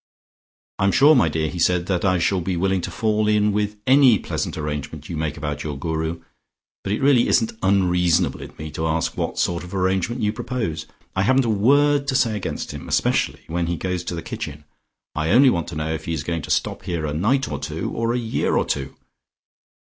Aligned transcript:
"I'm 0.79 0.91
sure, 0.91 1.13
my 1.13 1.29
dear," 1.29 1.47
he 1.47 1.59
said, 1.59 1.85
"that 1.85 2.03
I 2.03 2.17
shall 2.17 2.41
be 2.41 2.57
willing 2.57 2.81
to 2.81 2.89
fall 2.89 3.27
in 3.27 3.51
with 3.51 3.77
any 3.85 4.17
pleasant 4.17 4.57
arrangement 4.57 5.07
about 5.37 5.63
your 5.63 5.77
Guru, 5.77 6.23
but 6.83 6.91
it 6.91 7.03
really 7.03 7.27
isn't 7.27 7.53
unreasonable 7.61 8.41
in 8.41 8.51
me 8.57 8.71
to 8.71 8.87
ask 8.87 9.15
what 9.15 9.37
sort 9.37 9.63
of 9.63 9.75
arrangement 9.75 10.19
you 10.23 10.33
propose. 10.33 10.87
I 11.15 11.21
haven't 11.21 11.45
a 11.45 11.49
word 11.51 12.07
to 12.07 12.15
say 12.15 12.35
against 12.35 12.71
him, 12.71 12.87
especially 12.89 13.41
when 13.45 13.67
he 13.67 13.77
goes 13.77 14.03
to 14.05 14.15
the 14.15 14.23
kitchen; 14.23 14.63
I 15.13 15.29
only 15.29 15.51
want 15.51 15.67
to 15.67 15.75
know 15.75 15.93
if 15.93 16.05
he 16.05 16.13
is 16.13 16.23
going 16.23 16.41
to 16.41 16.49
stop 16.49 16.81
here 16.85 17.05
a 17.05 17.13
night 17.13 17.47
or 17.47 17.59
two 17.59 17.91
or 17.91 18.11
a 18.11 18.17
year 18.17 18.57
or 18.57 18.65
two. 18.65 18.95